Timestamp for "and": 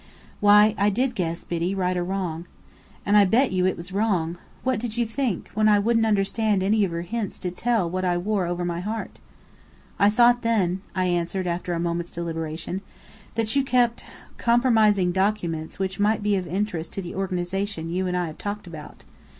3.05-3.15, 18.07-18.17